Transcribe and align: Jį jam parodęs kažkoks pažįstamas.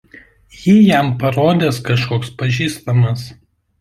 Jį 0.61 0.73
jam 0.77 1.11
parodęs 1.23 1.81
kažkoks 1.91 2.33
pažįstamas. 2.41 3.27